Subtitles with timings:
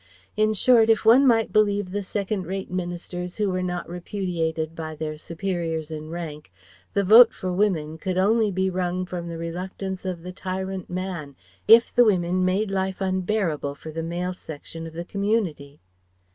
[0.35, 4.95] In short, if one might believe the second rate ministers who were not repudiated by
[4.95, 6.51] their superiors in rank,
[6.95, 11.35] the Vote for Women could only be wrung from the reluctance of the tyrant man,
[11.67, 15.79] if the women made life unbearable for the male section of the community.